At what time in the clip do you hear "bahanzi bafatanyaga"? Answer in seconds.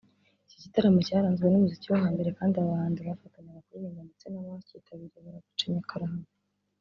2.73-3.65